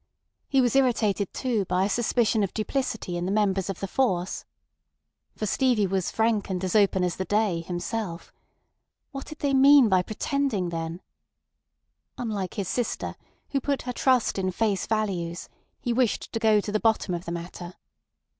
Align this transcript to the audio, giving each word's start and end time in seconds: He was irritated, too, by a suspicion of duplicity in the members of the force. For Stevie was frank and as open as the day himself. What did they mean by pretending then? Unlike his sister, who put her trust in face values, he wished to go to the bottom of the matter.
He 0.47 0.61
was 0.61 0.75
irritated, 0.75 1.31
too, 1.31 1.63
by 1.65 1.85
a 1.85 1.87
suspicion 1.89 2.41
of 2.41 2.55
duplicity 2.55 3.17
in 3.17 3.27
the 3.27 3.31
members 3.31 3.69
of 3.69 3.79
the 3.81 3.87
force. 3.87 4.45
For 5.35 5.45
Stevie 5.45 5.85
was 5.85 6.09
frank 6.09 6.49
and 6.49 6.63
as 6.63 6.75
open 6.75 7.03
as 7.03 7.17
the 7.17 7.25
day 7.25 7.61
himself. 7.61 8.33
What 9.11 9.27
did 9.27 9.37
they 9.37 9.53
mean 9.53 9.89
by 9.89 10.01
pretending 10.01 10.69
then? 10.69 11.01
Unlike 12.17 12.55
his 12.55 12.67
sister, 12.67 13.15
who 13.49 13.61
put 13.61 13.83
her 13.83 13.93
trust 13.93 14.39
in 14.39 14.49
face 14.49 14.87
values, 14.87 15.49
he 15.79 15.93
wished 15.93 16.31
to 16.33 16.39
go 16.39 16.59
to 16.61 16.71
the 16.71 16.79
bottom 16.79 17.13
of 17.13 17.25
the 17.25 17.31
matter. 17.31 17.75